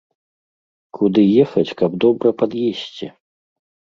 Куды 0.97 1.21
ехаць, 1.43 1.75
каб 1.81 1.91
добра 2.05 2.29
пад'есці? 2.39 3.11